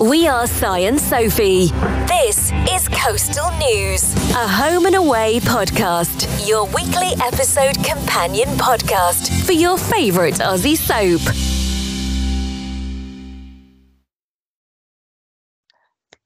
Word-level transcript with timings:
We 0.00 0.26
are 0.26 0.46
Science 0.46 1.02
Sophie. 1.02 1.66
This 2.06 2.50
is 2.70 2.88
Coastal 2.88 3.50
News, 3.58 4.14
a 4.34 4.48
home 4.48 4.86
and 4.86 4.96
away 4.96 5.38
podcast, 5.40 6.48
your 6.48 6.66
weekly 6.66 7.12
episode 7.22 7.76
companion 7.84 8.48
podcast 8.50 9.44
for 9.46 9.52
your 9.52 9.78
favourite 9.78 10.34
Aussie 10.34 10.76
soap. 10.76 11.20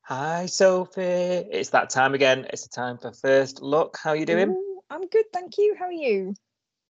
Hi, 0.03 0.47
Sophie. 0.47 1.03
It's 1.03 1.71
that 1.71 1.91
time 1.91 2.15
again. 2.15 2.47
It's 2.53 2.67
the 2.67 2.75
time 2.75 2.97
for 2.99 3.13
first 3.13 3.61
look. 3.61 3.99
How 4.03 4.11
are 4.11 4.17
you 4.17 4.27
doing? 4.27 4.51
Ooh, 4.51 4.81
I'm 4.89 5.07
good, 5.09 5.27
thank 5.33 5.59
you. 5.59 5.77
How 5.79 5.87
are 5.87 5.93
you? 5.93 6.35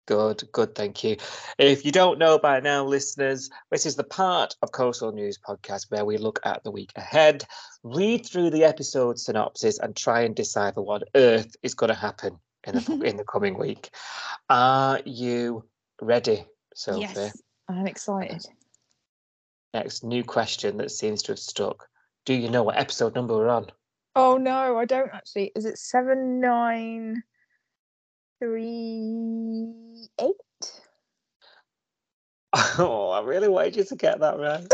Good, 0.06 0.42
good, 0.50 0.74
thank 0.74 1.04
you. 1.04 1.16
If 1.58 1.84
you 1.84 1.92
don't 1.92 2.18
know 2.18 2.38
by 2.38 2.58
now, 2.58 2.84
listeners, 2.84 3.50
this 3.70 3.86
is 3.86 3.94
the 3.94 4.04
part 4.04 4.56
of 4.60 4.72
Coastal 4.72 5.12
News 5.12 5.38
podcast 5.38 5.90
where 5.90 6.04
we 6.04 6.18
look 6.18 6.40
at 6.44 6.64
the 6.64 6.72
week 6.72 6.90
ahead, 6.96 7.44
read 7.84 8.26
through 8.26 8.50
the 8.50 8.64
episode 8.64 9.20
synopsis, 9.20 9.78
and 9.78 9.94
try 9.94 10.22
and 10.22 10.34
decipher 10.34 10.82
what 10.82 11.08
earth 11.14 11.54
is 11.62 11.74
going 11.74 11.88
to 11.88 11.94
happen 11.94 12.36
in 12.66 12.74
the 12.74 13.00
in 13.04 13.16
the 13.16 13.24
coming 13.24 13.56
week. 13.56 13.90
Are 14.50 15.00
you 15.04 15.64
ready, 16.00 16.46
Sophie? 16.74 17.00
Yes, 17.02 17.40
I'm 17.68 17.86
excited. 17.86 18.44
Next 19.72 20.02
new 20.02 20.24
question 20.24 20.78
that 20.78 20.90
seems 20.90 21.22
to 21.22 21.32
have 21.32 21.38
stuck. 21.38 21.88
Do 22.26 22.34
you 22.34 22.50
know 22.50 22.64
what 22.64 22.76
episode 22.76 23.14
number 23.14 23.34
we're 23.34 23.48
on? 23.48 23.66
Oh 24.16 24.36
no, 24.36 24.76
I 24.78 24.84
don't 24.84 25.10
actually. 25.12 25.52
Is 25.54 25.64
it 25.64 25.78
seven 25.78 26.40
nine 26.40 27.22
three 28.42 30.08
eight? 30.20 30.34
Oh, 32.78 33.10
I 33.10 33.22
really 33.22 33.48
wanted 33.48 33.76
you 33.76 33.84
to 33.84 33.96
get 33.96 34.20
that 34.20 34.38
right. 34.38 34.66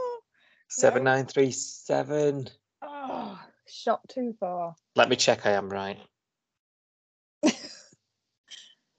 Seven 0.68 1.02
nine 1.04 1.26
three 1.26 1.50
seven. 1.50 2.48
Oh, 2.82 3.38
shot 3.66 4.00
too 4.08 4.34
far. 4.38 4.74
Let 4.94 5.08
me 5.08 5.16
check. 5.16 5.44
I 5.44 5.50
am 5.52 5.68
right. 5.68 5.98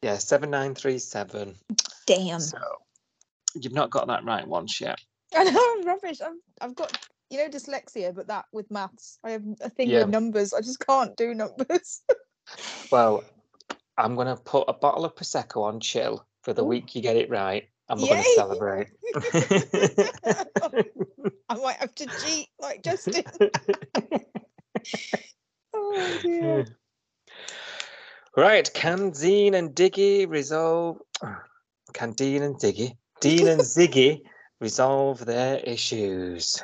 Yeah, 0.03 0.17
seven 0.17 0.49
nine 0.49 0.73
three 0.75 0.97
seven. 0.97 1.55
Damn. 2.07 2.39
So 2.39 2.57
you've 3.53 3.73
not 3.73 3.91
got 3.91 4.07
that 4.07 4.25
right 4.25 4.47
once 4.47 4.81
yet. 4.81 4.99
I 5.35 5.43
know 5.43 5.75
I'm 5.77 5.85
rubbish. 5.85 6.19
I'm, 6.25 6.39
I've 6.59 6.75
got 6.75 6.97
you 7.29 7.37
know 7.37 7.47
dyslexia, 7.49 8.13
but 8.13 8.27
that 8.27 8.45
with 8.51 8.69
maths, 8.71 9.19
I 9.23 9.31
have 9.31 9.43
a 9.61 9.69
thing 9.69 9.89
Yeah. 9.89 9.99
with 9.99 10.09
numbers. 10.09 10.53
I 10.53 10.61
just 10.61 10.85
can't 10.85 11.15
do 11.15 11.33
numbers. 11.35 12.01
Well, 12.91 13.23
I'm 14.01 14.15
gonna 14.15 14.35
put 14.35 14.65
a 14.67 14.73
bottle 14.73 15.05
of 15.05 15.13
prosecco 15.13 15.61
on 15.61 15.79
chill 15.79 16.25
for 16.41 16.53
the 16.53 16.63
Ooh. 16.63 16.67
week 16.67 16.95
you 16.95 17.03
get 17.03 17.17
it 17.17 17.29
right, 17.29 17.69
and 17.87 18.01
we're 18.01 18.07
gonna 18.07 18.23
celebrate. 18.23 18.87
I 21.49 21.55
might 21.55 21.75
have 21.75 21.93
to 21.95 22.07
cheat 22.07 22.47
like 22.59 22.83
Justin. 22.83 23.23
Oh 25.73 26.19
dear. 26.21 26.65
right, 28.35 28.69
can 28.73 29.11
Dean 29.11 29.53
and 29.53 29.73
Diggy 29.73 30.27
resolve? 30.27 30.97
Can 31.93 32.13
Dean 32.13 32.43
and 32.43 32.55
Diggy, 32.55 32.97
Dean 33.19 33.47
and 33.47 33.61
Ziggy 33.75 34.21
resolve 34.59 35.25
their 35.25 35.57
issues? 35.59 36.61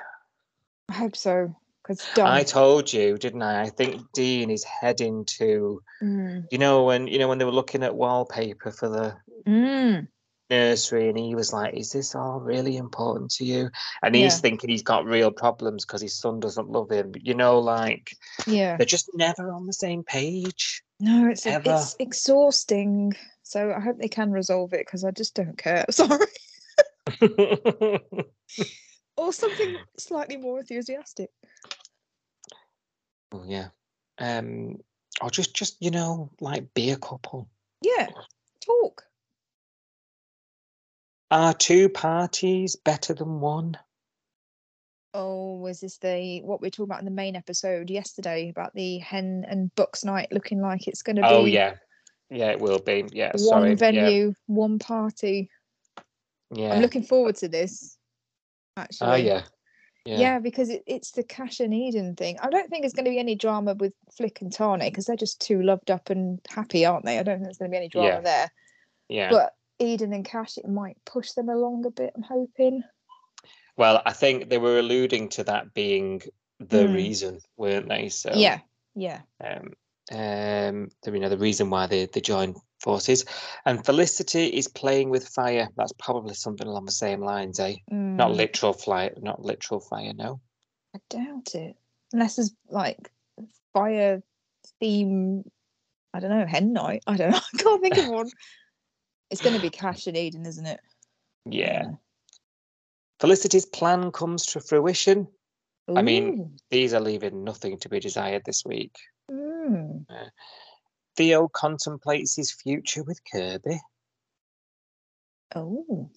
I 0.89 0.93
hope 0.93 1.15
so. 1.15 1.55
Because. 1.87 2.05
I 2.17 2.43
told 2.43 2.91
you, 2.91 3.17
didn't 3.17 3.41
I? 3.41 3.63
I 3.63 3.69
think 3.69 4.11
Dean 4.13 4.49
is 4.49 4.63
heading 4.63 5.25
to, 5.37 5.81
Mm. 6.01 6.47
you 6.51 6.57
know, 6.57 6.83
when 6.83 7.07
you 7.07 7.17
know 7.19 7.27
when 7.27 7.37
they 7.37 7.45
were 7.45 7.51
looking 7.51 7.83
at 7.83 7.95
wallpaper 7.95 8.71
for 8.71 8.89
the 8.89 9.15
Mm. 9.45 10.07
nursery, 10.49 11.09
and 11.09 11.17
he 11.17 11.33
was 11.35 11.51
like, 11.53 11.73
"Is 11.73 11.91
this 11.91 12.13
all 12.15 12.39
really 12.39 12.77
important 12.77 13.31
to 13.31 13.45
you?" 13.45 13.69
And 14.03 14.13
he's 14.15 14.35
Yeah. 14.35 14.39
thinking 14.41 14.69
he's 14.69 14.83
got 14.83 15.05
real 15.05 15.31
problems 15.31 15.85
because 15.85 16.01
his 16.01 16.19
son 16.19 16.39
doesn't 16.39 16.69
love 16.69 16.91
him. 16.91 17.13
You 17.21 17.33
know, 17.33 17.59
like 17.59 18.11
Yeah. 18.45 18.77
they're 18.77 18.85
just 18.85 19.09
never 19.13 19.51
on 19.51 19.65
the 19.65 19.73
same 19.73 20.03
page. 20.03 20.83
No, 20.99 21.27
it's 21.29 21.45
Ever. 21.45 21.71
it's 21.71 21.95
exhausting. 21.99 23.13
So 23.43 23.71
I 23.71 23.79
hope 23.79 23.97
they 23.97 24.09
can 24.09 24.31
resolve 24.31 24.73
it 24.73 24.85
because 24.85 25.03
I 25.05 25.11
just 25.11 25.33
don't 25.35 25.57
care. 25.57 25.85
Sorry. 25.91 26.27
Or 29.19 29.33
something 29.33 29.77
slightly 29.97 30.37
more 30.37 30.59
enthusiastic. 30.59 31.31
Oh, 33.31 33.43
yeah. 33.45 33.69
Um, 34.19 34.77
or 35.21 35.29
just, 35.29 35.55
just 35.55 35.77
you 35.79 35.91
know, 35.91 36.31
like 36.39 36.73
be 36.73 36.91
a 36.91 36.97
couple. 36.97 37.49
Yeah. 37.81 38.07
Talk. 38.65 39.03
Are 41.29 41.53
two 41.53 41.89
parties 41.89 42.75
better 42.75 43.13
than 43.13 43.39
one? 43.41 43.77
Oh, 45.13 45.57
was 45.57 45.81
this 45.81 45.97
the 45.97 46.41
what 46.43 46.61
we 46.61 46.69
talked 46.69 46.87
about 46.87 46.99
in 46.99 47.05
the 47.05 47.11
main 47.11 47.35
episode 47.35 47.89
yesterday 47.89 48.49
about 48.49 48.73
the 48.75 48.99
hen 48.99 49.45
and 49.49 49.73
bucks 49.75 50.05
night 50.05 50.31
looking 50.31 50.61
like 50.61 50.87
it's 50.87 51.01
going 51.01 51.15
to 51.15 51.23
be 51.23 51.27
Oh 51.27 51.45
yeah, 51.45 51.75
yeah, 52.29 52.51
it 52.51 52.59
will 52.59 52.79
be. 52.79 53.05
Yeah, 53.11 53.31
one 53.31 53.39
sorry. 53.39 53.69
yeah, 53.71 53.75
venue, 53.75 54.33
one 54.45 54.79
party. 54.79 55.49
Yeah. 56.53 56.73
I'm 56.73 56.81
looking 56.81 57.03
forward 57.03 57.35
to 57.37 57.47
this. 57.47 57.97
Actually. 58.77 59.09
Oh 59.09 59.15
yeah. 59.15 59.41
Yeah, 60.15 60.39
because 60.39 60.69
it, 60.69 60.83
it's 60.87 61.11
the 61.11 61.23
Cash 61.23 61.59
and 61.59 61.73
Eden 61.73 62.15
thing. 62.15 62.37
I 62.41 62.49
don't 62.49 62.69
think 62.69 62.83
there's 62.83 62.93
going 62.93 63.05
to 63.05 63.11
be 63.11 63.19
any 63.19 63.35
drama 63.35 63.73
with 63.73 63.93
Flick 64.15 64.41
and 64.41 64.51
Tane 64.51 64.79
because 64.79 65.05
they're 65.05 65.15
just 65.15 65.41
too 65.41 65.61
loved 65.61 65.91
up 65.91 66.09
and 66.09 66.39
happy, 66.49 66.85
aren't 66.85 67.05
they? 67.05 67.19
I 67.19 67.23
don't 67.23 67.35
think 67.35 67.45
there's 67.45 67.57
going 67.57 67.71
to 67.71 67.73
be 67.73 67.77
any 67.77 67.89
drama 67.89 68.07
Yeah. 68.07 68.21
there. 68.21 68.51
Yeah. 69.09 69.29
But 69.31 69.53
Eden 69.79 70.13
and 70.13 70.25
Cash, 70.25 70.57
it 70.57 70.67
might 70.67 70.97
push 71.05 71.31
them 71.31 71.49
along 71.49 71.85
a 71.85 71.91
bit. 71.91 72.13
I'm 72.15 72.23
hoping. 72.23 72.83
Well, 73.75 74.01
I 74.05 74.13
think 74.13 74.49
they 74.49 74.57
were 74.57 74.79
alluding 74.79 75.29
to 75.29 75.43
that 75.45 75.73
being 75.73 76.21
the 76.59 76.85
Mm. 76.85 76.93
reason, 76.93 77.39
weren't 77.57 77.87
they? 77.89 78.09
So 78.09 78.31
Yeah, 78.33 78.59
yeah. 78.95 79.21
um, 79.39 79.73
um, 80.11 80.89
the, 81.03 81.11
you 81.11 81.19
know, 81.19 81.29
the 81.29 81.37
reason 81.37 81.69
why 81.69 81.85
they, 81.85 82.05
they 82.05 82.21
joined 82.21 82.55
forces. 82.87 83.25
And 83.65 83.85
Felicity 83.85 84.45
is 84.47 84.69
playing 84.69 85.09
with 85.09 85.27
fire. 85.27 85.67
That's 85.75 85.91
probably 85.99 86.33
something 86.35 86.65
along 86.65 86.85
the 86.85 86.91
same 86.93 87.19
lines, 87.21 87.59
eh? 87.59 87.75
Not 87.91 88.31
Mm, 88.31 88.35
literal 88.37 88.71
fire, 88.71 89.13
not 89.21 89.43
literal 89.43 89.81
fire, 89.81 90.13
no. 90.15 90.39
I 90.95 90.99
doubt 91.09 91.53
it, 91.53 91.75
unless 92.13 92.37
there's 92.37 92.53
like 92.69 93.11
fire 93.73 94.23
theme. 94.79 95.43
I 96.13 96.21
don't 96.21 96.29
know, 96.29 96.45
hen 96.45 96.71
night. 96.71 97.03
I 97.05 97.17
don't 97.17 97.31
know. 97.31 97.37
I 97.53 97.57
can't 97.57 97.81
think 97.81 97.97
of 97.97 98.07
one. 98.07 98.29
It's 99.29 99.41
going 99.41 99.55
to 99.55 99.61
be 99.61 99.69
Cash 99.69 100.07
and 100.07 100.15
Eden, 100.15 100.45
isn't 100.45 100.65
it? 100.65 100.79
Yeah. 101.45 101.83
Felicity's 103.19 103.65
plan 103.65 104.11
comes 104.13 104.45
to 104.45 104.61
fruition. 104.61 105.27
I 105.93 106.01
mean, 106.01 106.57
These 106.71 106.93
are 106.93 107.01
leaving 107.01 107.43
nothing 107.43 107.77
to 107.79 107.89
be 107.89 107.99
desired 107.99 108.43
this 108.45 108.63
week. 108.65 108.95
mm. 109.29 110.05
Theo 111.17 111.47
contemplates 111.47 112.35
his 112.35 112.51
future 112.51 113.03
with 113.03 113.19
Kirby. 113.29 113.81
oh. 115.55 116.09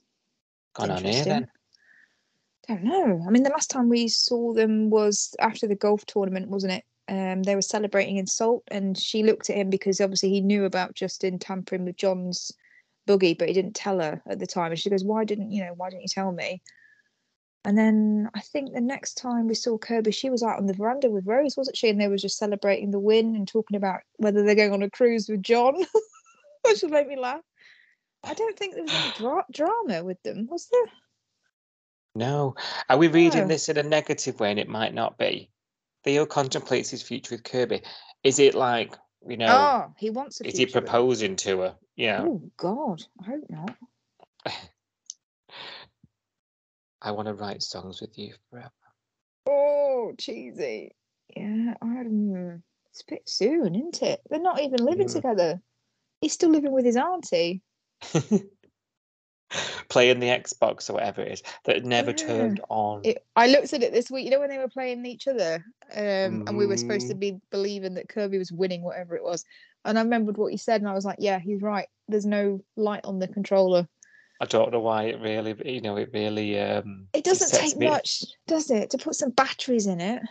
Gone 0.75 0.91
on 0.91 1.05
here 1.05 1.25
then. 1.25 1.49
Don't 2.69 2.85
know. 2.85 3.25
I 3.27 3.31
mean, 3.31 3.43
the 3.43 3.51
last 3.51 3.71
time 3.71 3.89
we 3.89 4.07
saw 4.07 4.53
them 4.53 4.91
was 4.91 5.35
after 5.41 5.67
the 5.67 5.75
golf 5.75 6.07
tournament, 6.07 6.49
wasn't 6.49 6.75
it? 6.75 6.85
Um, 7.09 7.43
they 7.43 7.57
were 7.57 7.63
celebrating 7.63 8.19
in 8.19 8.29
Salt, 8.29 8.63
and 8.69 8.97
she 8.97 9.25
looked 9.25 9.51
at 9.51 9.57
him 9.57 9.71
because 9.71 10.01
obviously 10.01 10.31
he 10.31 10.41
knew 10.41 10.65
about 10.65 10.95
Justin 10.95 11.41
tampering 11.41 11.85
with 11.85 11.97
John's 11.97 12.53
boogie, 13.09 13.37
but 13.37 13.49
he 13.49 13.55
didn't 13.55 13.75
tell 13.75 13.99
her 13.99 14.23
at 14.29 14.39
the 14.39 14.47
time. 14.47 14.71
And 14.71 14.79
she 14.79 14.91
goes, 14.91 15.03
"Why 15.03 15.25
didn't 15.25 15.51
you 15.51 15.65
know? 15.65 15.73
Why 15.75 15.91
didn't 15.91 16.03
you 16.03 16.09
tell 16.09 16.31
me?" 16.31 16.63
And 17.65 17.77
then 17.77 18.31
I 18.35 18.41
think 18.41 18.73
the 18.73 18.81
next 18.81 19.15
time 19.15 19.47
we 19.47 19.55
saw 19.55 19.77
Kirby, 19.77 20.13
she 20.13 20.31
was 20.31 20.43
out 20.43 20.59
on 20.59 20.67
the 20.67 20.73
veranda 20.73 21.11
with 21.11 21.27
Rose, 21.27 21.57
wasn't 21.57 21.77
she? 21.77 21.91
And 21.91 22.01
they 22.01 22.09
were 22.09 22.17
just 22.17 22.39
celebrating 22.39 22.91
the 22.91 22.99
win 22.99 23.37
and 23.37 23.47
talking 23.47 23.77
about 23.77 24.01
whether 24.17 24.43
they're 24.43 24.55
going 24.55 24.73
on 24.73 24.83
a 24.83 24.89
cruise 24.89 25.29
with 25.29 25.43
John, 25.43 25.75
which 26.67 26.83
would 26.83 26.91
make 26.91 27.07
me 27.07 27.17
laugh. 27.19 27.43
I 28.25 28.33
don't 28.35 28.59
think 28.59 28.75
there 28.75 28.85
was 28.85 28.93
any 28.93 29.13
dra- 29.17 29.45
drama 29.53 30.03
with 30.05 30.23
them, 30.23 30.47
was 30.51 30.69
there? 30.73 30.93
No. 32.15 32.55
Are 32.89 32.97
we 32.99 33.09
reading 33.09 33.43
No. 33.43 33.49
this 33.49 33.69
in 33.69 33.77
a 33.77 33.83
negative 33.83 34.41
way 34.41 34.51
and 34.51 34.59
it 34.61 34.69
might 34.69 34.95
not 34.95 35.19
be? 35.19 35.51
Theo 36.05 36.25
contemplates 36.25 36.89
his 36.89 37.03
future 37.03 37.35
with 37.35 37.45
Kirby. 37.45 37.83
Is 38.25 38.39
it 38.39 38.55
like, 38.55 38.95
you 39.29 39.37
know, 39.37 39.49
Oh, 39.51 39.93
he 39.99 40.09
wants 40.09 40.41
a 40.41 40.47
is 40.47 40.53
he 40.55 40.65
future 40.65 40.81
with 40.81 40.85
her. 40.89 40.93
proposing 40.93 41.37
to 41.37 41.61
her? 41.61 41.77
Yeah. 41.95 42.23
Oh 42.25 42.43
God, 42.57 43.03
I 43.21 43.25
hope 43.27 43.45
not. 43.51 43.77
I 47.03 47.13
want 47.13 47.29
to 47.29 47.35
write 47.35 47.63
songs 47.63 48.01
with 48.01 48.19
you 48.19 48.35
forever. 48.51 48.71
Oh, 49.47 50.13
cheesy. 50.19 50.95
Yeah, 51.37 51.75
um, 51.81 52.63
it's 52.91 53.03
a 53.03 53.11
bit 53.11 53.29
soon, 53.29 53.75
isn't 53.75 54.03
it? 54.03 54.21
They're 54.29 54.41
not 54.41 54.61
even 54.61 54.85
living 54.85 55.09
Mm. 55.09 55.13
together. 55.13 55.63
He's 56.21 56.33
still 56.33 56.51
living 56.51 56.73
with 56.73 56.85
his 56.85 56.97
auntie. 56.97 57.63
Playing 59.89 60.21
the 60.21 60.29
Xbox 60.29 60.89
or 60.91 60.93
whatever 60.95 61.23
it 61.23 61.33
is 61.33 61.43
that 61.65 61.85
never 61.85 62.11
Yeah. 62.11 62.17
turned 62.17 62.61
on. 62.69 63.01
It, 63.05 63.27
I 63.35 63.49
looked 63.49 63.73
at 63.73 63.83
it 63.83 63.93
this 63.93 64.11
week. 64.11 64.25
You 64.25 64.31
know 64.31 64.39
when 64.41 64.51
they 64.51 64.59
were 64.59 64.69
playing 64.69 65.05
each 65.07 65.27
other, 65.27 65.65
um, 65.93 66.45
and 66.47 66.57
we 66.57 66.67
were 66.67 66.77
supposed 66.77 67.09
to 67.09 67.15
Mhm. 67.15 67.21
be 67.21 67.41
believing 67.51 67.95
that 67.95 68.09
Kirby 68.09 68.39
was 68.39 68.53
winning, 68.53 68.83
whatever 68.83 69.17
it 69.17 69.25
was. 69.25 69.45
And 69.85 69.99
I 69.99 70.03
remembered 70.03 70.37
what 70.37 70.53
he 70.53 70.59
said, 70.59 70.81
and 70.83 70.89
I 70.89 70.95
was 70.95 71.05
like, 71.05 71.17
"Yeah, 71.19 71.39
he's 71.39 71.63
right. 71.63 71.89
There's 72.07 72.27
no 72.27 72.61
light 72.77 73.05
on 73.05 73.19
the 73.19 73.27
controller." 73.27 73.89
I 74.41 74.47
don't 74.47 74.73
know 74.73 74.81
why 74.81 75.05
it 75.05 75.21
really, 75.21 75.55
you 75.71 75.83
know, 75.83 75.97
it 75.97 76.11
really. 76.15 76.59
Um, 76.59 77.09
It 77.13 77.25
doesn't 77.25 77.53
take 77.59 77.77
me- 77.77 77.89
much, 77.89 78.25
does 78.47 78.71
it, 78.71 78.91
to 78.91 78.99
put 78.99 79.15
some 79.15 79.31
batteries 79.31 79.87
in 79.87 80.01
it? 80.01 80.23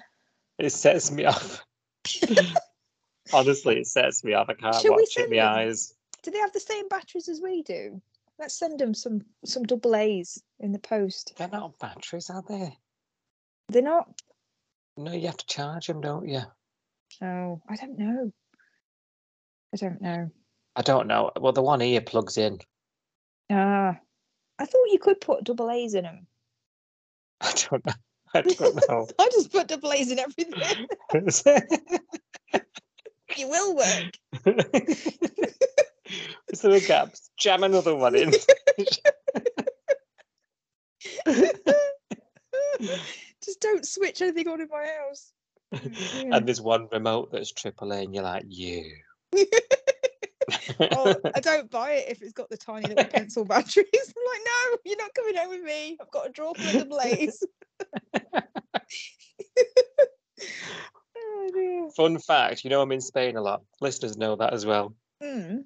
It 0.58 0.72
sets 0.72 1.12
me 1.12 1.26
off. 1.26 1.64
Honestly, 3.34 3.80
it 3.80 3.88
sets 3.88 4.24
me 4.24 4.34
off. 4.34 4.50
I 4.50 4.56
can't 4.56 4.76
Shall 4.76 4.94
watch 4.94 5.16
it 5.18 5.30
my 5.30 5.36
them? 5.38 5.48
eyes. 5.48 5.94
Do 6.24 6.32
they 6.32 6.40
have 6.40 6.52
the 6.54 6.60
same 6.60 6.88
batteries 6.88 7.30
as 7.30 7.40
we 7.42 7.62
do? 7.62 8.02
Let's 8.40 8.58
send 8.58 8.80
them 8.80 8.94
some 8.94 9.22
some 9.46 9.64
double 9.64 9.96
A's 9.96 10.42
in 10.60 10.72
the 10.72 10.80
post. 10.80 11.34
They're 11.38 11.48
not 11.48 11.78
batteries, 11.78 12.30
are 12.30 12.44
they? 12.48 12.76
They're 13.68 13.82
not. 13.84 14.10
No, 14.98 15.12
you 15.14 15.28
have 15.28 15.38
to 15.38 15.46
charge 15.46 15.88
them, 15.88 16.02
don't 16.02 16.28
you? 16.28 16.42
Oh, 17.22 17.62
I 17.70 17.76
don't 17.76 18.00
know. 18.00 18.32
I 19.74 19.78
don't 19.78 20.02
know. 20.02 20.32
I 20.76 20.82
don't 20.82 21.08
know. 21.08 21.32
Well, 21.40 21.54
the 21.54 21.62
one 21.62 21.80
here 21.82 22.02
plugs 22.02 22.38
in. 22.38 22.60
Ah, 23.52 23.98
I 24.60 24.66
thought 24.66 24.92
you 24.92 25.00
could 25.00 25.22
put 25.22 25.44
double 25.44 25.72
A's 25.72 25.94
in 25.96 26.04
them. 26.04 26.28
I 27.42 27.54
don't 27.70 27.86
know. 27.86 27.94
I 28.34 28.42
don't 28.42 28.60
know. 28.90 29.08
I 29.18 29.30
just 29.32 29.52
put 29.52 29.68
double 29.68 29.92
A's 29.92 30.12
in 30.12 30.20
everything. 30.20 30.88
it 33.38 33.48
will 33.48 33.76
work. 33.76 34.14
Is 36.52 36.62
there 36.62 36.72
a 36.72 36.80
gap? 36.80 37.16
Jam 37.38 37.64
another 37.64 37.96
one 37.96 38.16
in. 38.16 38.32
just 43.44 43.62
don't 43.62 43.86
switch 43.86 44.22
anything 44.22 44.48
on 44.48 44.62
in 44.62 44.68
my 44.70 44.86
house. 44.86 45.32
And 45.72 46.46
there's 46.48 46.62
one 46.62 46.88
remote 46.92 47.32
that's 47.32 47.54
AAA, 47.54 48.04
and 48.04 48.14
you're 48.14 48.24
like, 48.24 48.44
you. 48.48 48.92
Oh, 50.80 51.16
I 51.36 51.40
don't 51.40 51.70
buy 51.72 51.92
it 51.94 52.10
if 52.10 52.22
it's 52.22 52.34
got 52.34 52.50
the 52.50 52.58
tiny 52.58 52.88
little 52.88 53.06
pencil 53.06 53.46
batteries. 53.54 53.86
I'm 53.94 54.24
like, 54.28 54.42
no, 54.46 54.78
you're 54.86 54.98
not 54.98 55.14
coming 55.14 55.36
home 55.36 55.50
with 55.50 55.64
me. 55.64 55.98
I've 56.02 56.12
got 56.12 56.28
a 56.28 56.32
drawer 56.32 56.54
full 56.56 56.82
of 56.82 56.90
blaze. 56.90 57.44
oh. 61.18 61.92
Fun 61.96 62.18
fact, 62.20 62.64
you 62.64 62.70
know 62.70 62.82
I'm 62.82 62.92
in 62.92 63.02
Spain 63.02 63.36
a 63.38 63.42
lot. 63.42 63.62
Listeners 63.82 64.18
know 64.18 64.36
that 64.36 64.54
as 64.54 64.66
well. 64.66 64.94
Mm, 65.24 65.64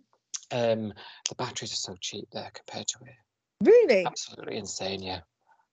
Um, 0.52 0.94
the 1.30 1.36
batteries 1.38 1.74
are 1.74 1.76
so 1.76 1.96
cheap 2.00 2.28
there 2.32 2.52
compared 2.54 2.88
to 2.88 2.98
here. 3.06 3.18
really? 3.64 4.06
Absolutely 4.06 4.58
insane, 4.58 5.02
yeah. 5.02 5.20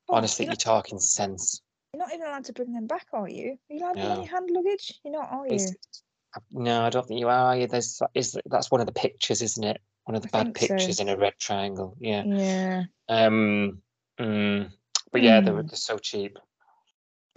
Oh, 0.09 0.15
Honestly, 0.17 0.45
you're 0.47 0.53
you're 0.53 0.57
talking 0.57 0.99
sense. 0.99 1.63
you're 1.95 2.05
not 2.05 2.13
even 2.13 2.27
allowed 2.27 2.45
to 2.47 2.53
bring 2.53 2.73
them 2.73 2.87
back, 2.87 3.07
are 3.13 3.29
you? 3.29 3.57
Are 3.71 3.75
you 3.75 3.81
allowed 3.85 3.95
to 3.95 3.99
No. 4.01 4.11
any 4.13 4.25
hand 4.27 4.51
luggage? 4.53 5.01
You're 5.05 5.13
not, 5.13 5.29
are 5.31 5.47
you? 5.47 5.55
It's, 5.55 6.03
no, 6.51 6.83
I 6.83 6.91
don't 6.91 7.07
think 7.07 7.21
you 7.21 7.29
are. 7.29 7.57
you? 7.57 7.67
There's 7.67 8.01
is 8.15 8.37
that's 8.47 8.71
one 8.71 8.81
of 8.81 8.87
the 8.87 8.93
pictures, 8.93 9.43
isn't 9.43 9.65
it? 9.65 9.81
One 10.05 10.15
of 10.17 10.23
the 10.23 10.29
I 10.33 10.45
bad 10.45 10.55
think 10.55 10.59
so. 10.59 10.67
pictures 10.69 11.01
in 11.01 11.09
a 11.09 11.17
red 11.17 11.35
triangle. 11.39 11.97
Yeah. 12.01 12.25
Yeah. 12.25 12.85
Um. 13.09 13.83
mm, 14.19 14.71
but 15.13 15.23
yeah, 15.23 15.41
they're, 15.41 15.55
Hmm. 15.55 15.67
they're 15.67 15.77
so 15.77 15.99
cheap. 15.99 16.39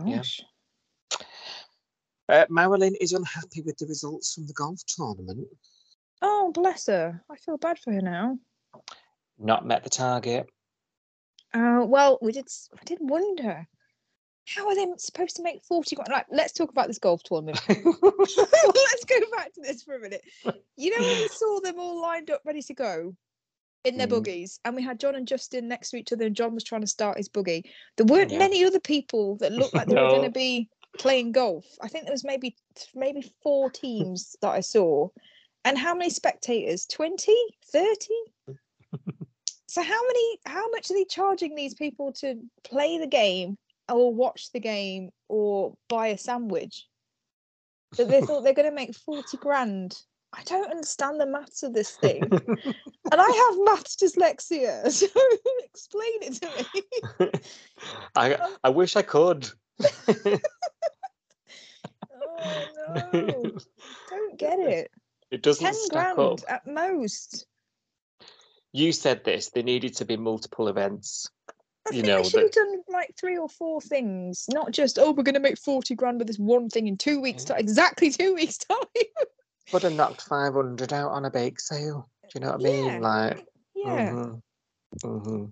Yeah. 0.06 0.24
Uh, 2.30 2.46
Marilyn 2.50 2.96
is 3.02 3.14
unhappy 3.14 3.62
with 3.62 3.78
the 3.78 3.86
results 3.86 4.34
from 4.34 4.48
the 4.48 4.54
golf 4.54 4.80
tournament. 4.88 5.48
Oh, 6.22 6.52
bless 6.54 6.88
her. 6.88 7.22
I 7.30 7.36
feel 7.36 7.58
bad 7.58 7.78
for 7.80 7.92
her 7.92 8.02
now. 8.02 8.38
Not 9.38 9.66
met 9.66 9.84
the 9.84 9.90
target. 9.90 10.48
Uh, 11.54 11.84
well, 11.86 12.18
we 12.22 12.32
did. 12.32 12.48
I 12.80 12.84
did 12.86 13.00
wonder 13.02 13.68
how 14.46 14.68
are 14.68 14.76
they 14.76 14.88
supposed 14.98 15.36
to 15.38 15.44
make 15.44 15.64
forty 15.64 15.96
grand? 15.96 16.12
Like, 16.12 16.26
let's 16.32 16.54
talk 16.54 16.70
about 16.70 16.88
this 16.88 17.00
golf 17.00 17.24
tournament. 17.24 17.60
let's 17.70 19.06
go 19.06 19.16
back 19.36 19.54
to 19.54 19.62
this 19.62 19.84
for 19.84 19.96
a 19.96 20.00
minute. 20.00 20.22
You 20.76 20.90
know 20.90 21.06
when 21.10 21.20
we 21.20 21.28
saw 21.30 21.60
them 21.62 21.80
all 21.80 22.02
lined 22.02 22.30
up, 22.30 22.42
ready 22.46 22.62
to 22.64 22.74
go 22.74 23.16
in 23.84 23.98
their 23.98 24.08
Mm. 24.08 24.12
buggies, 24.12 24.60
and 24.66 24.76
we 24.76 24.82
had 24.84 25.00
John 25.00 25.16
and 25.16 25.28
Justin 25.28 25.68
next 25.68 25.90
to 25.92 25.98
each 25.98 26.12
other, 26.14 26.26
and 26.26 26.36
John 26.36 26.54
was 26.54 26.64
trying 26.64 26.82
to 26.82 26.88
start 26.88 27.18
his 27.18 27.30
buggy. 27.30 27.70
There 27.98 28.06
weren't 28.06 28.32
Yeah. 28.32 28.40
many 28.40 28.64
other 28.64 28.80
people 28.80 29.36
that 29.38 29.52
looked 29.52 29.74
like 29.74 29.88
they 29.88 29.96
were 29.96 30.08
going 30.10 30.24
to 30.24 30.30
be 30.30 30.70
playing 31.00 31.32
golf. 31.32 31.66
I 31.82 31.88
think 31.88 32.06
there 32.06 32.14
was 32.14 32.24
maybe 32.24 32.56
maybe 32.96 33.34
four 33.42 33.70
teams 33.70 34.36
that 34.42 34.52
I 34.52 34.62
saw. 34.62 35.10
And 35.66 35.78
how 35.78 35.96
many 35.96 36.10
spectators? 36.10 36.86
20, 36.88 37.34
30? 37.72 38.10
so 39.68 39.82
how 39.82 40.02
many 40.08 40.40
how 40.46 40.70
much 40.70 40.92
are 40.92 40.94
they 40.94 41.06
charging 41.06 41.56
these 41.56 41.74
people 41.74 42.12
to 42.14 42.40
play 42.64 43.00
the 43.00 43.08
game 43.08 43.58
or 43.90 44.14
watch 44.14 44.52
the 44.52 44.60
game 44.60 45.12
or 45.30 45.76
buy 45.90 46.08
a 46.08 46.18
sandwich? 46.18 46.88
That 47.98 48.10
they 48.10 48.22
thought 48.22 48.44
they're 48.44 48.54
going 48.54 48.70
to 48.70 48.76
make 48.76 48.96
40 48.96 49.38
grand. 49.38 49.96
I 50.36 50.42
don't 50.46 50.72
understand 50.72 51.22
the 51.22 51.28
maths 51.28 51.62
of 51.62 51.74
this 51.74 51.92
thing. 51.92 52.24
and 52.32 52.42
I 53.12 53.52
have 53.52 53.66
maths 53.66 53.96
dyslexia. 53.96 54.84
So 54.92 55.08
explain 55.64 56.22
it 56.22 56.34
to 56.42 56.48
me. 57.20 57.32
I 58.16 58.38
I 58.64 58.70
wish 58.70 58.96
I 58.96 59.02
could. 59.02 59.50
oh 59.84 60.40
no. 62.78 63.52
Don't 64.10 64.40
get 64.40 64.60
it. 64.60 64.92
It 65.32 65.42
doesn't 65.42 65.66
10 65.66 65.74
stack 65.74 66.16
grand 66.16 66.20
up. 66.20 66.40
at 66.48 66.68
most. 66.68 67.48
You 68.72 68.92
said 68.92 69.24
this. 69.24 69.50
There 69.50 69.64
needed 69.64 69.96
to 69.98 70.06
be 70.06 70.18
multiple 70.18 70.68
events. 70.68 71.30
I 71.86 71.90
You 71.96 72.02
think 72.02 72.08
know, 72.08 72.18
they 72.24 72.30
should 72.30 72.40
that- 72.40 72.44
have 72.44 72.52
done 72.52 72.84
like 72.90 73.14
three 73.20 73.38
or 73.38 73.50
four 73.50 73.82
things, 73.82 74.46
not 74.54 74.72
just 74.72 74.98
oh 74.98 75.12
we're 75.12 75.24
going 75.24 75.34
to 75.36 75.40
make 75.42 75.58
forty 75.58 75.96
grand 75.96 76.20
with 76.20 76.28
this 76.28 76.40
one 76.40 76.70
thing 76.70 76.88
in 76.88 76.98
two 76.98 77.20
weeks 77.20 77.44
time. 77.44 77.60
Exactly 77.60 78.10
two 78.12 78.34
weeks 78.36 78.58
time. 78.58 78.78
Would 79.74 79.84
have 79.84 79.94
knocked 79.94 80.22
five 80.22 80.54
hundred 80.54 80.94
out 80.94 81.12
on 81.12 81.26
a 81.26 81.30
bake 81.32 81.60
sale. 81.60 82.10
Do 82.24 82.30
you 82.36 82.42
know 82.42 82.52
what 82.52 82.62
I 82.62 82.64
mean? 82.64 82.86
Yeah, 82.86 83.00
Like, 83.00 83.46
yeah. 83.76 84.10
mhm, 84.12 84.42
mhm. 85.04 85.52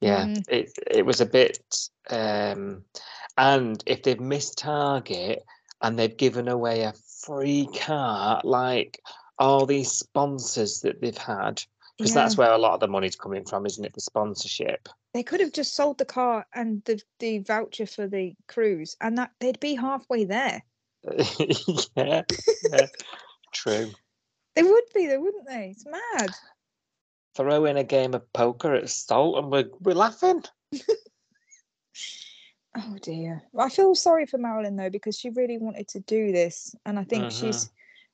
yeah. 0.00 0.24
Mm. 0.26 0.44
It 0.48 0.72
it 0.90 1.06
was 1.06 1.20
a 1.20 1.26
bit. 1.26 1.58
Um, 2.10 2.84
and 3.36 3.82
if 3.86 4.02
they've 4.02 4.18
missed 4.18 4.58
target 4.58 5.44
and 5.82 5.96
they've 5.98 6.16
given 6.16 6.48
away 6.48 6.82
a 6.82 6.94
free 7.24 7.68
car, 7.78 8.40
like 8.42 9.00
all 9.38 9.66
these 9.66 9.92
sponsors 9.92 10.80
that 10.80 11.00
they've 11.00 11.16
had, 11.16 11.62
because 11.98 12.14
Yeah. 12.14 12.22
that's 12.22 12.36
where 12.36 12.52
a 12.52 12.58
lot 12.58 12.74
of 12.74 12.80
the 12.80 12.88
money's 12.88 13.16
coming 13.16 13.44
from, 13.44 13.66
isn't 13.66 13.84
it? 13.84 13.92
The 13.92 14.00
sponsorship. 14.00 14.88
They 15.14 15.22
could 15.22 15.40
have 15.40 15.52
just 15.52 15.74
sold 15.74 15.98
the 15.98 16.04
car 16.04 16.46
and 16.54 16.82
the 16.84 17.02
the 17.18 17.38
voucher 17.40 17.86
for 17.86 18.06
the 18.06 18.34
cruise, 18.46 18.96
and 19.00 19.18
that 19.18 19.32
they'd 19.40 19.58
be 19.60 19.74
halfway 19.74 20.24
there. 20.24 20.62
yeah, 21.96 22.22
yeah, 22.72 22.86
true. 23.52 23.90
They 24.54 24.62
would 24.62 24.84
be, 24.94 25.06
though, 25.06 25.20
wouldn't 25.20 25.46
they? 25.46 25.74
It's 25.76 25.86
mad. 25.86 26.30
Throw 27.36 27.64
in 27.66 27.76
a 27.76 27.84
game 27.84 28.14
of 28.14 28.32
poker 28.32 28.74
at 28.74 28.88
Salt 28.88 29.38
and 29.38 29.52
we're, 29.52 29.70
we're 29.80 29.94
laughing. 29.94 30.42
Oh 32.76 32.96
dear. 33.02 33.42
I 33.58 33.70
feel 33.70 33.94
sorry 33.94 34.26
for 34.26 34.38
Marilyn 34.38 34.76
though 34.76 34.90
because 34.90 35.18
she 35.18 35.30
really 35.30 35.58
wanted 35.58 35.88
to 35.88 36.00
do 36.00 36.30
this, 36.32 36.76
and 36.86 36.98
I 36.98 37.04
think 37.04 37.24
Mhm. 37.24 37.40
she's. 37.40 37.70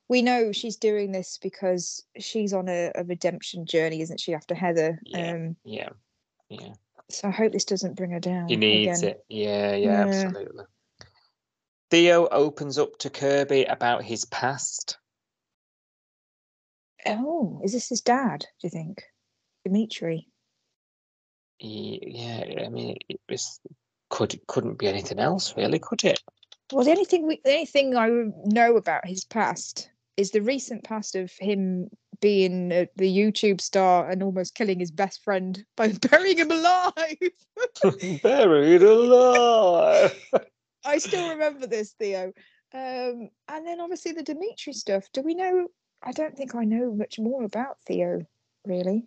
We 0.07 0.21
know 0.21 0.51
she's 0.51 0.75
doing 0.77 1.11
this 1.11 1.39
because 1.41 2.03
she's 2.19 2.53
on 2.53 2.69
a, 2.69 2.91
a 2.95 3.03
redemption 3.03 3.65
journey, 3.65 4.01
isn't 4.01 4.19
she? 4.19 4.33
After 4.33 4.53
Heather, 4.53 4.99
Yeah. 5.03 5.31
um, 5.33 5.55
Yeah, 5.63 5.89
yeah. 6.49 6.73
so 7.09 7.27
I 7.27 7.31
hope 7.31 7.51
this 7.51 7.65
doesn't 7.65 7.95
bring 7.95 8.11
her 8.11 8.19
down. 8.19 8.47
He 8.47 8.55
needs 8.55 9.01
again. 9.01 9.11
it. 9.11 9.25
Yeah, 9.29 9.75
yeah, 9.75 10.05
Yeah. 10.05 10.25
absolutely. 10.25 10.65
Theo 11.89 12.27
opens 12.27 12.77
up 12.77 12.97
to 12.99 13.09
Kirby 13.09 13.63
about 13.65 14.03
his 14.03 14.25
past. 14.25 14.97
Oh, 17.05 17.61
is 17.63 17.73
this 17.73 17.89
his 17.89 18.01
dad? 18.01 18.41
Do 18.41 18.67
you 18.67 18.69
think, 18.69 19.03
Dimitri? 19.63 20.27
He, 21.57 22.01
yeah, 22.05 22.65
I 22.65 22.69
mean, 22.69 22.97
it 23.07 23.19
was 23.29 23.59
could 24.09 24.39
couldn't 24.47 24.77
be 24.77 24.87
anything 24.87 25.19
else, 25.19 25.55
really, 25.55 25.79
could 25.79 26.03
it? 26.03 26.21
Well, 26.71 26.83
the 26.83 26.91
only 26.91 27.05
thing 27.05 27.27
we, 27.27 27.39
the 27.43 27.51
only 27.53 27.65
thing 27.65 27.95
I 27.95 28.09
know 28.45 28.75
about 28.75 29.07
his 29.07 29.23
past 29.23 29.89
is 30.17 30.31
the 30.31 30.41
recent 30.41 30.83
past 30.83 31.15
of 31.15 31.31
him 31.39 31.89
being 32.21 32.71
uh, 32.71 32.85
the 32.95 33.13
YouTube 33.13 33.59
star 33.59 34.09
and 34.09 34.23
almost 34.23 34.55
killing 34.55 34.79
his 34.79 34.91
best 34.91 35.23
friend 35.23 35.63
by 35.75 35.91
burying 36.09 36.37
him 36.37 36.51
alive. 36.51 37.17
Buried 38.23 38.83
alive. 38.83 40.31
I 40.85 40.97
still 40.99 41.29
remember 41.29 41.67
this, 41.67 41.93
Theo. 41.93 42.31
Um, 42.73 43.29
and 43.47 43.65
then 43.65 43.79
obviously 43.79 44.11
the 44.11 44.23
Dimitri 44.23 44.73
stuff. 44.73 45.05
Do 45.13 45.21
we 45.21 45.33
know? 45.33 45.67
I 46.03 46.11
don't 46.11 46.37
think 46.37 46.55
I 46.55 46.63
know 46.63 46.93
much 46.93 47.19
more 47.19 47.43
about 47.43 47.77
Theo, 47.87 48.21
really. 48.65 49.05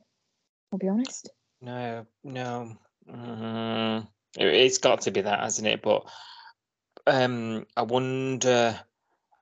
I'll 0.72 0.78
be 0.78 0.88
honest. 0.88 1.30
No, 1.60 2.06
no. 2.24 2.76
Mm, 3.10 4.06
it, 4.38 4.46
it's 4.46 4.78
got 4.78 5.02
to 5.02 5.10
be 5.10 5.20
that, 5.20 5.40
hasn't 5.40 5.68
it? 5.68 5.82
But 5.82 6.04
um, 7.06 7.66
I 7.76 7.82
wonder. 7.82 8.78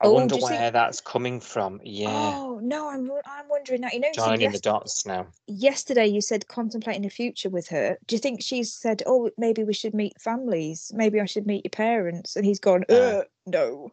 I 0.00 0.06
Oh, 0.08 0.12
wonder 0.12 0.36
where 0.36 0.48
think- 0.58 0.72
that's 0.74 1.00
coming 1.00 1.40
from. 1.40 1.80
Yeah, 1.82 2.08
Oh 2.36 2.60
no, 2.62 2.88
I'm 2.90 3.10
I'm 3.24 3.48
wondering 3.48 3.80
that. 3.80 3.94
You 3.94 4.00
know, 4.00 4.08
joining 4.12 4.50
the 4.50 4.52
yes- 4.56 4.60
dots 4.60 5.06
now. 5.06 5.26
yesterday 5.46 6.06
you 6.06 6.20
said 6.20 6.46
contemplating 6.48 7.02
the 7.02 7.08
future 7.08 7.48
with 7.48 7.66
her. 7.68 7.96
Do 8.06 8.14
you 8.14 8.18
think 8.20 8.42
she's 8.42 8.72
said, 8.74 9.02
"Oh, 9.06 9.30
maybe 9.38 9.64
we 9.64 9.72
should 9.72 9.94
meet 9.94 10.20
families. 10.20 10.92
Maybe 10.94 11.18
I 11.20 11.24
should 11.24 11.46
meet 11.46 11.64
your 11.64 11.70
parents"? 11.70 12.36
And 12.36 12.44
he's 12.44 12.60
gone, 12.60 12.84
Uh, 12.90 12.94
"Uh, 12.94 13.22
no." 13.46 13.90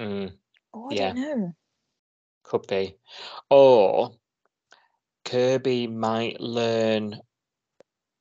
Mm. 0.00 0.32
Oh, 0.74 0.90
I 0.90 0.94
yeah. 0.94 1.12
don't 1.12 1.20
know. 1.40 1.54
Could 2.42 2.66
be. 2.66 2.96
Or 3.48 4.10
Kirby 5.24 5.86
might 5.86 6.40
learn 6.40 7.20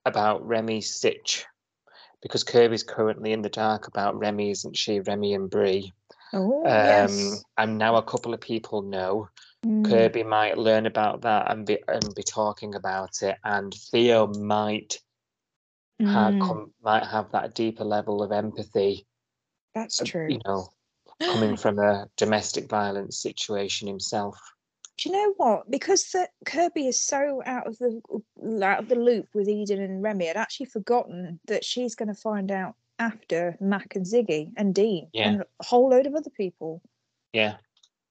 about 0.05 0.45
Remy 0.45 0.81
Sitch 0.81 1.45
because 2.21 2.43
Kirby's 2.43 2.83
currently 2.83 3.31
in 3.31 3.41
the 3.41 3.49
dark 3.49 3.87
about 3.87 4.19
Remy, 4.19 4.51
isn't 4.51 4.77
she? 4.77 4.99
Remy 4.99 5.33
and 5.33 5.49
Bree. 5.49 5.93
Oh, 6.33 6.63
Um, 6.65 6.71
yes. 6.71 7.43
And 7.57 7.77
now 7.77 7.95
a 7.95 8.03
couple 8.03 8.33
of 8.33 8.41
people 8.41 8.81
know. 8.81 9.29
Mm. 9.65 9.83
Kirby 9.85 10.23
might 10.23 10.57
learn 10.57 10.85
about 10.85 11.21
that 11.21 11.51
and 11.51 11.65
be 11.65 11.79
and 11.87 12.13
be 12.15 12.23
talking 12.23 12.75
about 12.75 13.21
it, 13.21 13.37
and 13.43 13.73
Theo 13.73 14.27
might 14.27 14.99
have 15.99 16.33
Mm, 16.33 16.41
come, 16.41 16.73
might 16.81 17.05
have 17.05 17.31
that 17.31 17.53
deeper 17.55 17.83
level 17.83 18.23
of 18.23 18.31
empathy. 18.31 19.05
that's 19.73 20.01
uh, 20.01 20.05
true. 20.05 20.27
You 20.29 20.39
know, 20.45 20.69
coming 21.21 21.57
from 21.57 21.79
a 21.79 22.07
domestic 22.17 22.69
violence 22.69 23.21
situation 23.21 23.87
himself. 23.87 24.37
Do 24.97 25.09
you 25.09 25.15
know 25.15 25.33
what? 25.37 25.69
Because 25.71 26.05
the, 26.11 26.27
Kirby 26.45 26.87
is 26.87 26.99
so 26.99 27.41
out 27.45 27.67
of 27.67 27.77
the 27.77 28.01
out 28.61 28.79
of 28.79 28.89
the 28.89 28.95
loop 28.95 29.27
with 29.33 29.47
Eden 29.47 29.81
and 29.81 30.01
Remy, 30.03 30.29
I'd 30.29 30.37
actually 30.37 30.67
forgotten 30.67 31.39
that 31.47 31.63
she's 31.63 31.95
going 31.95 32.09
to 32.09 32.21
find 32.21 32.51
out 32.51 32.75
after 32.99 33.57
Mac 33.59 33.95
and 33.95 34.05
Ziggy 34.05 34.51
and 34.57 34.75
Dean 34.75 35.07
Yeah. 35.13 35.29
and 35.29 35.41
a 35.41 35.63
whole 35.63 35.89
load 35.89 36.05
of 36.05 36.15
other 36.15 36.29
people. 36.29 36.81
Yeah, 37.33 37.57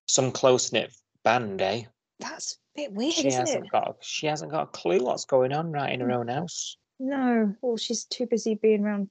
some 0.07 0.33
close 0.33 0.73
knit 0.73 0.93
band, 1.23 1.61
eh? 1.63 1.83
That's 2.19 2.55
a 2.55 2.57
bit 2.81 2.93
weird, 2.93 3.13
She 3.15 3.29
isn't 3.29 3.41
hasn't 3.41 3.67
it? 3.67 3.71
got. 3.71 3.97
She 4.01 4.27
hasn't 4.27 4.51
got 4.51 4.63
a 4.63 4.67
clue 4.67 5.05
what's 5.05 5.25
going 5.25 5.53
on 5.53 5.71
right 5.71 5.93
in 5.93 6.01
her 6.01 6.11
own 6.11 6.29
house. 6.29 6.77
No, 6.99 7.55
well, 7.63 7.77
she's 7.77 8.05
too 8.05 8.27
busy 8.27 8.55
being 8.57 8.85
around 8.85 9.09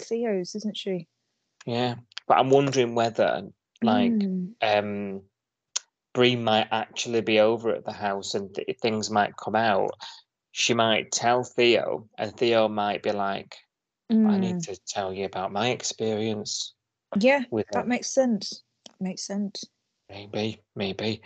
Theo's, 0.00 0.54
isn't 0.54 0.76
she? 0.76 1.08
Yeah, 1.64 1.96
but 2.28 2.38
I'm 2.38 2.50
wondering 2.50 2.94
whether 2.94 3.48
like 3.82 4.12
Mm. 4.12 4.54
um 4.62 5.22
Bree 6.14 6.36
might 6.36 6.68
actually 6.70 7.20
be 7.20 7.40
over 7.40 7.70
at 7.74 7.84
the 7.84 7.92
house 7.92 8.34
and 8.34 8.54
th- 8.54 8.78
things 8.80 9.10
might 9.10 9.36
come 9.36 9.54
out. 9.54 9.90
She 10.52 10.72
might 10.72 11.12
tell 11.12 11.44
Theo, 11.44 12.08
and 12.16 12.34
Theo 12.34 12.68
might 12.68 13.02
be 13.02 13.12
like, 13.12 13.54
"I 14.08 14.38
need 14.38 14.56
Mm. 14.56 14.64
to 14.66 14.76
tell 14.86 15.12
you 15.12 15.24
about 15.24 15.52
my 15.52 15.70
experience 15.70 16.74
Yeah, 17.18 17.44
with 17.50 17.66
that 17.72 17.82
her." 17.82 17.88
makes 17.88 18.08
sense. 18.10 18.62
That 18.86 19.00
makes 19.00 19.22
sense. 19.26 19.64
Maybe, 20.08 20.62
maybe. 20.76 21.22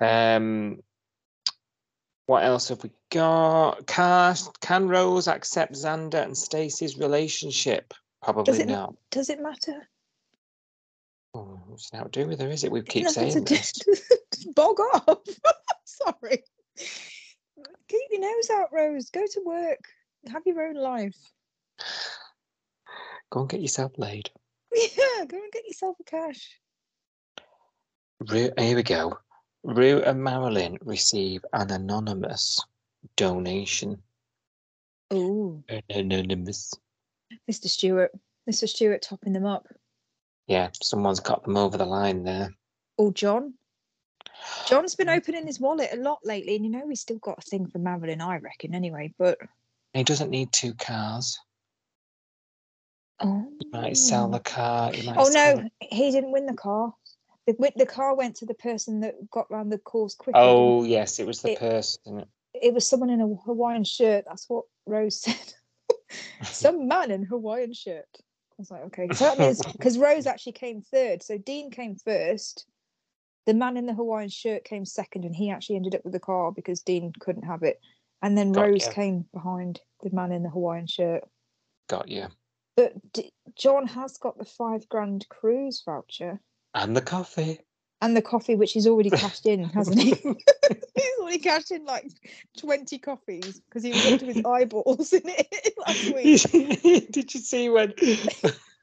Um, 0.00 0.82
what 2.26 2.44
else 2.44 2.68
have 2.68 2.82
we 2.82 2.90
got? 3.10 3.86
Can, 3.86 4.36
can 4.60 4.88
Rose 4.88 5.28
accept 5.28 5.72
Xander 5.74 6.22
and 6.22 6.36
Stacy's 6.36 6.96
relationship? 6.98 7.92
Probably 8.22 8.60
it 8.60 8.68
not. 8.68 8.94
Does 9.10 9.28
it 9.28 9.40
matter? 9.40 9.88
Oh, 11.34 11.60
what's 11.66 11.92
now 11.92 12.04
to 12.04 12.08
do 12.08 12.26
with 12.26 12.40
her, 12.40 12.48
is 12.48 12.64
it? 12.64 12.72
We 12.72 12.82
keep 12.82 13.04
Nothing 13.04 13.24
to 13.26 13.30
saying 13.32 13.44
do- 13.44 13.54
this. 13.54 13.72
Just 14.34 14.54
bog 14.54 14.80
off. 14.80 15.18
Sorry. 15.84 16.42
Keep 16.76 18.02
your 18.10 18.20
nose 18.20 18.50
out, 18.50 18.72
Rose. 18.72 19.10
Go 19.10 19.24
to 19.26 19.42
work. 19.44 19.84
Have 20.28 20.46
your 20.46 20.66
own 20.66 20.74
life. 20.76 21.16
Go 23.30 23.40
and 23.40 23.48
get 23.48 23.60
yourself 23.60 23.92
laid. 23.96 24.30
Yeah, 24.74 25.24
go 25.26 25.36
and 25.36 25.52
get 25.52 25.66
yourself 25.66 25.96
a 26.00 26.04
cash. 26.04 26.60
Ru- 28.20 28.52
here 28.56 28.76
we 28.76 28.82
go. 28.82 29.18
Roo 29.64 30.02
and 30.02 30.22
Marilyn 30.22 30.78
receive 30.82 31.44
an 31.52 31.70
anonymous 31.70 32.64
donation. 33.16 34.00
Oh, 35.10 35.62
Anonymous. 35.90 36.74
Mr. 37.50 37.66
Stewart. 37.66 38.12
Mr. 38.48 38.68
Stewart 38.68 39.02
topping 39.02 39.32
them 39.32 39.46
up. 39.46 39.66
Yeah, 40.46 40.70
someone's 40.82 41.20
got 41.20 41.44
them 41.44 41.56
over 41.56 41.76
the 41.76 41.84
line 41.84 42.24
there. 42.24 42.50
Oh, 42.98 43.10
John. 43.10 43.54
John's 44.66 44.94
been 44.94 45.08
hmm. 45.08 45.14
opening 45.14 45.46
his 45.46 45.60
wallet 45.60 45.90
a 45.92 45.96
lot 45.96 46.20
lately, 46.24 46.56
and 46.56 46.64
you 46.64 46.70
know 46.70 46.88
he's 46.88 47.00
still 47.00 47.18
got 47.18 47.38
a 47.38 47.42
thing 47.42 47.66
for 47.66 47.78
Marilyn, 47.78 48.20
I 48.20 48.38
reckon, 48.38 48.74
anyway. 48.74 49.12
But 49.18 49.38
He 49.94 50.04
doesn't 50.04 50.30
need 50.30 50.52
two 50.52 50.74
cars. 50.74 51.38
Oh, 53.20 53.46
He 53.60 53.68
might 53.70 53.96
sell 53.96 54.26
oh. 54.26 54.30
the 54.30 54.40
car. 54.40 54.92
Oh 55.16 55.30
no, 55.32 55.68
he 55.80 56.10
didn't 56.10 56.32
win 56.32 56.46
the 56.46 56.54
car. 56.54 56.92
The, 57.46 57.72
the 57.76 57.86
car 57.86 58.14
went 58.14 58.36
to 58.36 58.46
the 58.46 58.54
person 58.54 59.00
that 59.00 59.14
got 59.30 59.50
round 59.50 59.72
the 59.72 59.78
course 59.78 60.14
quicker. 60.14 60.38
didn't 60.38 60.50
Oh 60.50 60.84
yes, 60.84 61.18
it 61.18 61.26
was 61.26 61.40
the 61.42 61.52
It- 61.52 61.58
person. 61.58 62.26
it 62.54 62.74
was 62.74 62.86
someone 62.86 63.10
in 63.10 63.20
a 63.20 63.26
Hawaiian 63.46 63.84
shirt. 63.84 64.24
That's 64.26 64.48
what 64.48 64.64
Rose 64.86 65.20
said. 65.22 65.54
Some 66.42 66.88
man 66.88 67.10
in 67.10 67.24
Hawaiian 67.24 67.72
shirt. 67.72 68.06
I 68.14 68.54
was 68.58 68.70
like, 68.70 68.82
okay. 68.86 69.08
So 69.14 69.24
that 69.24 69.38
means 69.38 69.60
because 69.72 69.98
Rose 69.98 70.26
actually 70.26 70.52
came 70.52 70.82
third. 70.82 71.22
So 71.22 71.38
Dean 71.38 71.70
came 71.70 71.96
first. 71.96 72.66
The 73.46 73.54
man 73.54 73.76
in 73.78 73.86
the 73.86 73.94
Hawaiian 73.94 74.28
shirt 74.28 74.64
came 74.64 74.84
second, 74.84 75.24
and 75.24 75.34
he 75.34 75.50
actually 75.50 75.76
ended 75.76 75.94
up 75.94 76.04
with 76.04 76.12
the 76.12 76.20
car 76.20 76.52
because 76.52 76.82
Dean 76.82 77.12
couldn't 77.18 77.44
have 77.44 77.62
it. 77.62 77.80
And 78.20 78.36
then 78.36 78.52
Got 78.52 78.62
Rose 78.62 78.86
ya. 78.86 78.92
came 78.92 79.24
behind 79.32 79.80
the 80.02 80.10
man 80.12 80.32
in 80.32 80.42
the 80.42 80.50
Hawaiian 80.50 80.86
shirt. 80.86 81.24
Got 81.88 82.08
you. 82.08 82.26
But 82.78 83.12
D- 83.12 83.32
John 83.56 83.88
has 83.88 84.18
got 84.18 84.38
the 84.38 84.44
five 84.44 84.88
grand 84.88 85.28
cruise 85.28 85.82
voucher 85.84 86.38
And 86.74 86.96
the 86.96 87.00
coffee. 87.00 87.58
and 88.00 88.16
the 88.16 88.22
coffee, 88.22 88.54
which 88.54 88.70
he's 88.70 88.86
already 88.86 89.10
cashed 89.10 89.46
in, 89.46 89.64
hasn't 89.74 89.98
he? 90.00 90.10
he's 90.94 91.18
already 91.20 91.40
cashed 91.40 91.72
in 91.72 91.84
like 91.84 92.08
20 92.56 92.98
coffees 93.00 93.60
because 93.68 93.82
he 93.82 93.90
was 93.90 94.12
up 94.12 94.20
to 94.20 94.26
his 94.26 94.44
eyeballs 94.46 95.12
in 95.12 95.22
it 95.24 95.74
last 95.88 96.14
week. 96.14 97.10
Did 97.10 97.34
you 97.34 97.40
see 97.40 97.68
when 97.68 97.94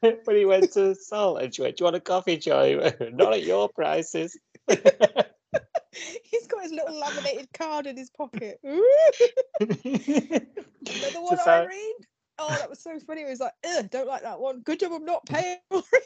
when 0.02 0.36
he 0.36 0.44
went 0.44 0.72
to 0.74 0.94
Salt 0.94 1.40
and 1.40 1.54
she 1.54 1.62
went, 1.62 1.78
Do 1.78 1.82
you 1.82 1.84
want 1.86 1.96
a 1.96 2.00
coffee, 2.00 2.36
Joy? 2.36 2.92
Not 3.14 3.32
at 3.32 3.44
your 3.44 3.70
prices. 3.70 4.38
He's 4.68 6.46
got 6.48 6.64
his 6.64 6.72
little 6.72 7.00
laminated 7.00 7.48
card 7.54 7.86
in 7.86 7.96
his 7.96 8.10
pocket. 8.10 8.60
Another 8.62 9.78
To 9.86 11.20
one, 11.20 11.38
Irene. 11.48 11.94
Oh, 12.38 12.54
that 12.58 12.68
was 12.68 12.82
so 12.82 12.98
funny. 13.00 13.22
He 13.24 13.30
was 13.30 13.40
like, 13.40 13.52
Ugh, 13.64 13.88
don't 13.90 14.06
like 14.06 14.22
that 14.22 14.40
one. 14.40 14.60
Good 14.60 14.80
job 14.80 14.92
I'm 14.92 15.04
not 15.04 15.24
paying 15.26 15.58
for 15.70 15.82
it. 15.92 16.04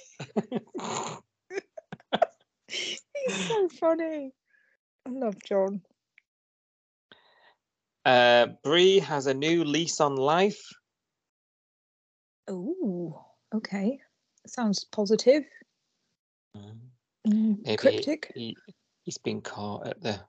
He's 2.69 3.49
so 3.49 3.69
funny. 3.69 4.33
I 5.07 5.11
love 5.11 5.37
John. 5.45 5.83
uh, 8.05 8.47
Bree 8.63 9.01
has 9.01 9.27
a 9.27 9.35
new 9.35 9.65
lease 9.65 10.01
on 10.01 10.17
life. 10.17 10.61
Oh, 12.49 13.25
okay. 13.55 13.99
Sounds 14.47 14.85
positive. 14.85 15.45
Mm, 16.57 16.77
Mm, 17.29 17.59
Maybe 17.65 17.77
cryptic. 17.77 18.33
He, 18.35 18.57
he's 19.03 19.19
been 19.19 19.43
caught 19.43 19.87
at 19.87 20.01
the, 20.01 20.21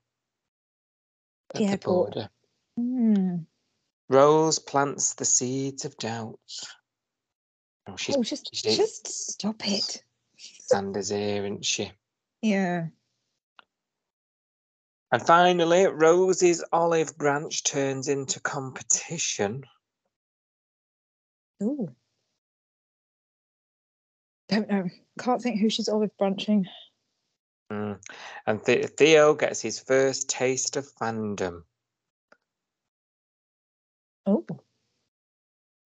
at 1.53 1.61
The 1.61 1.65
the 1.67 1.77
border. 1.77 2.29
Mm. 2.77 3.45
Rose 4.11 4.59
plants 4.59 5.13
the 5.13 5.23
seeds 5.23 5.85
of 5.85 5.95
doubt. 5.95 6.37
Oh, 7.87 7.95
she's 7.95 8.17
oh, 8.17 8.23
just 8.23 8.53
she's 8.53 8.75
just 8.75 9.07
stop 9.07 9.65
it. 9.65 10.03
Sanders 10.37 11.09
here, 11.09 11.45
isn't 11.45 11.63
she? 11.63 11.93
Yeah. 12.41 12.87
And 15.13 15.21
finally, 15.21 15.87
Rose's 15.87 16.61
olive 16.73 17.17
branch 17.17 17.63
turns 17.63 18.09
into 18.09 18.41
competition. 18.41 19.63
Ooh. 21.63 21.89
Don't 24.49 24.69
know. 24.69 24.89
Can't 25.19 25.41
think 25.41 25.61
who 25.61 25.69
she's 25.69 25.87
olive 25.87 26.15
branching. 26.17 26.67
Mm. 27.71 27.97
And 28.45 28.59
the- 28.65 28.87
Theo 28.87 29.35
gets 29.35 29.61
his 29.61 29.79
first 29.79 30.27
taste 30.29 30.75
of 30.75 30.85
fandom. 30.95 31.63
Oh. 34.25 34.45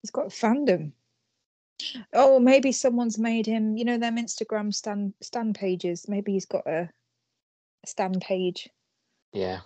He's 0.01 0.11
got 0.11 0.27
a 0.27 0.29
fandom. 0.29 0.91
Oh, 2.13 2.39
maybe 2.39 2.71
someone's 2.71 3.17
made 3.17 3.45
him, 3.45 3.75
you 3.75 3.83
know, 3.83 3.97
them 3.97 4.17
Instagram 4.17 4.73
stand 4.73 5.13
stand 5.21 5.55
pages. 5.55 6.07
Maybe 6.07 6.33
he's 6.33 6.45
got 6.45 6.65
a, 6.67 6.89
a 7.83 7.87
stand 7.87 8.21
page, 8.21 8.69
Yeah, 9.33 9.59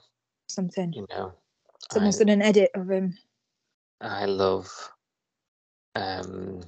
something. 0.48 0.92
you 0.94 1.06
know, 1.10 1.34
I, 1.92 1.94
Someone's 1.94 2.18
done 2.18 2.30
an 2.30 2.42
edit 2.42 2.72
of 2.74 2.90
him. 2.90 3.18
I 4.02 4.26
love. 4.26 4.70
Um, 5.96 6.62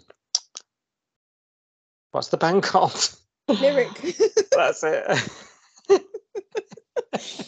what's 2.12 2.27
the 2.27 2.38
band 2.38 2.62
called? 2.72 3.15
Lyrik. 3.50 4.17
That's 4.51 4.84
it. 4.84 6.03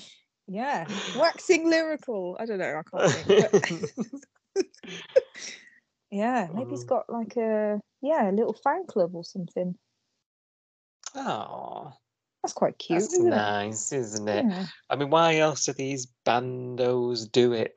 yeah. 0.47 0.87
Waxing 1.17 1.69
lyrical. 1.69 2.37
I 2.39 2.45
don't 2.45 2.57
know, 2.59 2.81
I 2.81 2.97
can't 2.97 3.11
think. 3.13 3.91
But 3.95 4.21
yeah, 6.11 6.47
maybe 6.53 6.71
he's 6.71 6.81
um, 6.81 6.87
got 6.87 7.09
like 7.09 7.35
a 7.37 7.79
yeah, 8.01 8.29
a 8.29 8.31
little 8.31 8.53
fan 8.53 8.85
club 8.87 9.15
or 9.15 9.23
something. 9.23 9.75
Oh, 11.15 11.93
That's 12.41 12.53
quite 12.53 12.77
cute, 12.79 13.01
that's 13.01 13.13
isn't 13.13 13.29
nice, 13.29 13.91
isn't 13.91 14.27
it? 14.27 14.45
it? 14.45 14.49
Yeah. 14.49 14.65
I 14.89 14.95
mean, 14.95 15.09
why 15.09 15.37
else 15.37 15.65
do 15.65 15.73
these 15.73 16.07
bandos 16.25 17.31
do 17.31 17.53
it? 17.53 17.75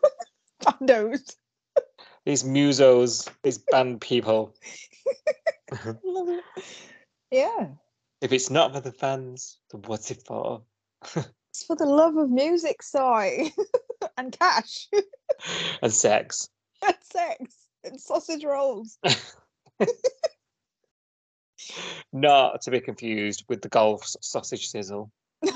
Bandos. 0.62 1.36
These 2.24 2.44
musos, 2.44 3.28
these 3.42 3.58
band 3.58 4.00
people. 4.00 4.54
Love 6.04 6.28
it. 6.28 6.44
Yeah. 7.30 7.68
if 8.20 8.32
it's 8.32 8.50
not 8.50 8.72
for 8.72 8.80
the 8.80 8.92
fans, 8.92 9.58
then 9.70 9.82
what's 9.86 10.10
it 10.10 10.22
for? 10.26 10.62
It's 11.50 11.64
for 11.64 11.76
the 11.76 11.86
love 11.86 12.16
of 12.16 12.30
music, 12.30 12.82
Si. 12.82 13.52
And 14.18 14.36
cash 14.38 14.88
and 15.82 15.92
sex. 15.92 16.50
and 16.84 16.96
sex 17.00 17.54
and 17.84 17.98
sausage 18.00 18.44
rolls. 18.44 18.98
Not 22.12 22.62
to 22.62 22.70
be 22.70 22.80
confused 22.80 23.44
with 23.48 23.62
the 23.62 23.68
golf 23.68 24.04
sausage 24.20 24.68
sizzle. 24.68 25.10